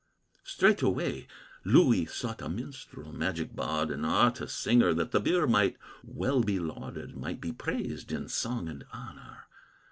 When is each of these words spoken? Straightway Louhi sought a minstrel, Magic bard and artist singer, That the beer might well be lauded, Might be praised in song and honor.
Straightway 0.45 1.27
Louhi 1.63 2.07
sought 2.07 2.41
a 2.41 2.49
minstrel, 2.49 3.13
Magic 3.13 3.55
bard 3.55 3.91
and 3.91 4.03
artist 4.03 4.59
singer, 4.59 4.95
That 4.95 5.11
the 5.11 5.19
beer 5.19 5.45
might 5.45 5.77
well 6.03 6.41
be 6.41 6.57
lauded, 6.57 7.15
Might 7.15 7.39
be 7.39 7.51
praised 7.51 8.11
in 8.11 8.27
song 8.27 8.67
and 8.67 8.83
honor. 8.91 9.45